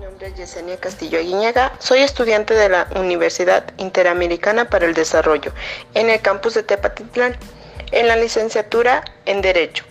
nombre 0.00 0.28
es 0.28 0.34
Yesenia 0.34 0.76
Castillo 0.78 1.18
Aguiñaga. 1.18 1.72
Soy 1.78 2.00
estudiante 2.00 2.54
de 2.54 2.68
la 2.68 2.88
Universidad 2.96 3.64
Interamericana 3.76 4.70
para 4.70 4.86
el 4.86 4.94
Desarrollo 4.94 5.52
en 5.94 6.10
el 6.10 6.20
campus 6.20 6.54
de 6.54 6.62
Tepatitlán, 6.62 7.36
en 7.92 8.08
la 8.08 8.16
licenciatura 8.16 9.04
en 9.26 9.42
Derecho. 9.42 9.84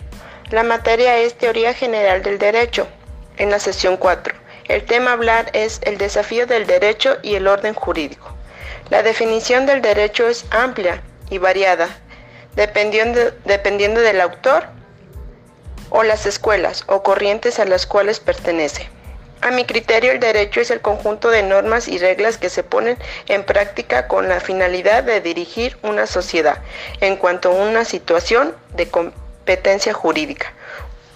La 0.50 0.62
materia 0.62 1.18
es 1.18 1.34
Teoría 1.34 1.74
General 1.74 2.22
del 2.22 2.38
Derecho, 2.38 2.88
en 3.36 3.50
la 3.50 3.60
sesión 3.60 3.96
4. 3.96 4.34
El 4.68 4.84
tema 4.84 5.10
a 5.10 5.14
hablar 5.14 5.50
es 5.52 5.80
el 5.84 5.96
desafío 5.96 6.46
del 6.46 6.66
derecho 6.66 7.18
y 7.22 7.34
el 7.34 7.46
orden 7.46 7.74
jurídico. 7.74 8.34
La 8.88 9.02
definición 9.02 9.66
del 9.66 9.80
derecho 9.80 10.28
es 10.28 10.44
amplia 10.50 11.02
y 11.30 11.38
variada, 11.38 11.88
dependiendo, 12.56 13.20
dependiendo 13.44 14.00
del 14.00 14.20
autor 14.20 14.64
o 15.90 16.02
las 16.02 16.26
escuelas 16.26 16.84
o 16.88 17.02
corrientes 17.02 17.58
a 17.58 17.64
las 17.64 17.86
cuales 17.86 18.20
pertenece. 18.20 18.90
A 19.42 19.50
mi 19.50 19.64
criterio, 19.64 20.12
el 20.12 20.20
derecho 20.20 20.60
es 20.60 20.70
el 20.70 20.82
conjunto 20.82 21.30
de 21.30 21.42
normas 21.42 21.88
y 21.88 21.96
reglas 21.96 22.36
que 22.36 22.50
se 22.50 22.62
ponen 22.62 22.98
en 23.26 23.42
práctica 23.44 24.06
con 24.06 24.28
la 24.28 24.38
finalidad 24.38 25.02
de 25.02 25.22
dirigir 25.22 25.78
una 25.82 26.06
sociedad 26.06 26.58
en 27.00 27.16
cuanto 27.16 27.50
a 27.50 27.54
una 27.54 27.86
situación 27.86 28.54
de 28.74 28.88
competencia 28.88 29.94
jurídica. 29.94 30.52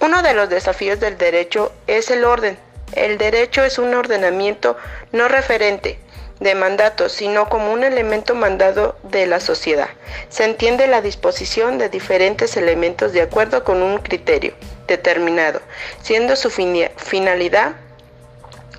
Uno 0.01 0.23
de 0.23 0.33
los 0.33 0.49
desafíos 0.49 1.01
del 1.01 1.19
derecho 1.19 1.71
es 1.87 2.11
el 2.11 2.25
orden. 2.25 2.57
El 2.95 3.19
derecho 3.19 3.63
es 3.63 3.79
un 3.79 3.93
ordenamiento 3.93 4.77
no 5.13 5.29
referente 5.29 5.99
de 6.41 6.55
mandato, 6.55 7.11
sino 7.11 7.49
como 7.51 7.73
un 7.73 7.85
elemento 7.85 8.35
mandado 8.35 8.97
de 9.03 9.27
la 9.27 9.41
sociedad. 9.41 9.89
Se 10.31 10.45
entiende 10.45 10.87
la 10.87 11.03
disposición 11.03 11.77
de 11.77 11.91
diferentes 11.91 12.57
elementos 12.57 13.13
de 13.13 13.23
acuerdo 13.23 13.65
con 13.65 13.83
un 13.83 13.99
criterio 13.99 14.55
determinado, 14.87 15.61
siendo 16.03 16.37
su 16.37 16.51
finalidad 16.51 17.75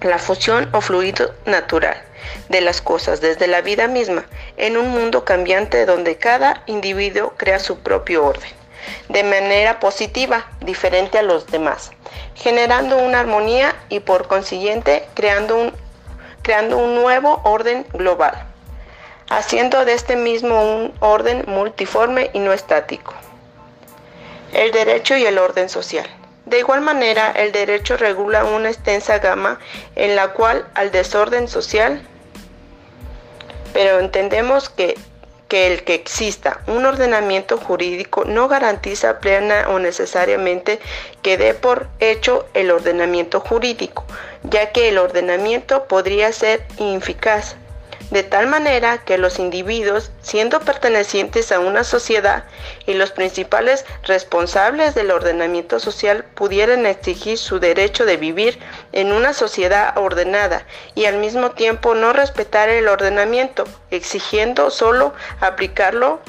la 0.05 0.19
fusión 0.19 0.69
o 0.71 0.81
fluido 0.81 1.33
natural 1.45 2.01
de 2.49 2.61
las 2.61 2.81
cosas 2.81 3.21
desde 3.21 3.47
la 3.47 3.61
vida 3.61 3.87
misma, 3.87 4.25
en 4.57 4.77
un 4.77 4.89
mundo 4.89 5.25
cambiante 5.25 5.85
donde 5.85 6.17
cada 6.17 6.63
individuo 6.65 7.33
crea 7.37 7.59
su 7.59 7.79
propio 7.79 8.25
orden, 8.25 8.49
de 9.09 9.23
manera 9.23 9.79
positiva, 9.79 10.45
diferente 10.61 11.17
a 11.17 11.23
los 11.23 11.47
demás, 11.47 11.91
generando 12.35 12.97
una 12.97 13.19
armonía 13.19 13.75
y 13.89 13.99
por 13.99 14.27
consiguiente 14.27 15.07
creando 15.13 15.57
un, 15.57 15.73
creando 16.41 16.77
un 16.77 16.95
nuevo 16.95 17.41
orden 17.43 17.85
global, 17.93 18.45
haciendo 19.29 19.85
de 19.85 19.93
este 19.93 20.15
mismo 20.15 20.61
un 20.61 20.93
orden 20.99 21.43
multiforme 21.47 22.29
y 22.33 22.39
no 22.39 22.53
estático. 22.53 23.13
El 24.53 24.71
derecho 24.71 25.17
y 25.17 25.25
el 25.25 25.37
orden 25.37 25.67
social. 25.67 26.07
De 26.45 26.59
igual 26.59 26.81
manera, 26.81 27.31
el 27.31 27.51
derecho 27.51 27.97
regula 27.97 28.45
una 28.45 28.69
extensa 28.69 29.17
gama 29.19 29.59
en 29.95 30.15
la 30.15 30.33
cual 30.33 30.67
al 30.75 30.91
desorden 30.91 31.47
social, 31.47 32.01
pero 33.73 33.99
entendemos 33.99 34.69
que, 34.69 34.95
que 35.47 35.67
el 35.67 35.83
que 35.83 35.95
exista 35.95 36.61
un 36.67 36.85
ordenamiento 36.85 37.57
jurídico 37.57 38.25
no 38.25 38.47
garantiza 38.47 39.19
plena 39.19 39.69
o 39.69 39.79
necesariamente 39.79 40.79
que 41.23 41.37
dé 41.37 41.55
por 41.55 41.87
hecho 41.99 42.47
el 42.53 42.69
ordenamiento 42.69 43.39
jurídico, 43.39 44.05
ya 44.43 44.71
que 44.71 44.89
el 44.89 44.99
ordenamiento 44.99 45.85
podría 45.85 46.31
ser 46.31 46.63
ineficaz 46.77 47.55
de 48.11 48.23
tal 48.23 48.47
manera 48.47 48.99
que 48.99 49.17
los 49.17 49.39
individuos, 49.39 50.11
siendo 50.21 50.59
pertenecientes 50.59 51.51
a 51.51 51.59
una 51.59 51.83
sociedad 51.83 52.45
y 52.85 52.93
los 52.93 53.11
principales 53.11 53.85
responsables 54.03 54.95
del 54.95 55.11
ordenamiento 55.11 55.79
social, 55.79 56.23
pudieran 56.35 56.85
exigir 56.85 57.37
su 57.37 57.59
derecho 57.59 58.05
de 58.05 58.17
vivir 58.17 58.59
en 58.91 59.11
una 59.11 59.33
sociedad 59.33 59.97
ordenada 59.97 60.65
y 60.93 61.05
al 61.05 61.17
mismo 61.17 61.51
tiempo 61.51 61.95
no 61.95 62.13
respetar 62.13 62.69
el 62.69 62.87
ordenamiento, 62.87 63.65
exigiendo 63.91 64.69
solo 64.69 65.13
aplicarlo 65.39 66.19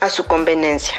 a 0.00 0.08
su 0.10 0.26
conveniencia. 0.26 0.96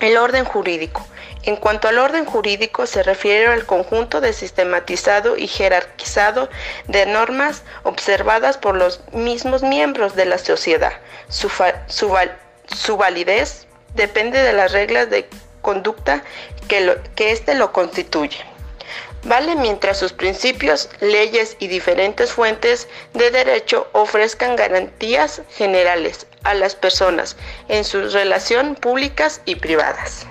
El 0.00 0.16
orden 0.18 0.44
jurídico. 0.44 1.06
En 1.46 1.56
cuanto 1.56 1.88
al 1.88 1.98
orden 1.98 2.24
jurídico, 2.24 2.86
se 2.86 3.02
refiere 3.02 3.48
al 3.48 3.66
conjunto 3.66 4.22
de 4.22 4.32
sistematizado 4.32 5.36
y 5.36 5.46
jerarquizado 5.46 6.48
de 6.88 7.04
normas 7.04 7.62
observadas 7.82 8.56
por 8.56 8.76
los 8.76 9.00
mismos 9.12 9.62
miembros 9.62 10.16
de 10.16 10.24
la 10.24 10.38
sociedad. 10.38 10.94
Su, 11.28 12.96
validez 12.96 13.66
depende 13.94 14.42
de 14.42 14.54
las 14.54 14.72
reglas 14.72 15.10
de 15.10 15.28
conducta 15.60 16.22
que, 16.66 16.98
que 17.14 17.32
éste 17.32 17.54
lo 17.54 17.72
constituye. 17.72 18.42
Vale 19.24 19.54
mientras 19.54 19.98
sus 19.98 20.14
principios, 20.14 20.88
leyes 21.00 21.56
y 21.58 21.68
diferentes 21.68 22.32
fuentes 22.32 22.88
de 23.12 23.30
derecho 23.30 23.86
ofrezcan 23.92 24.56
garantías 24.56 25.42
generales 25.50 26.26
a 26.42 26.54
las 26.54 26.74
personas 26.74 27.36
en 27.68 27.84
sus 27.84 28.14
relaciones 28.14 28.78
públicas 28.78 29.42
y 29.44 29.56
privadas. 29.56 30.26